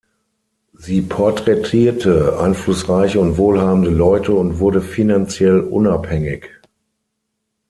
Sie 0.73 1.03
porträtierte 1.03 2.39
einflussreiche 2.39 3.19
und 3.19 3.37
wohlhabende 3.37 3.91
Leute 3.91 4.33
und 4.33 4.57
wurde 4.57 4.81
finanziell 4.81 5.59
unabhängig. 5.59 6.47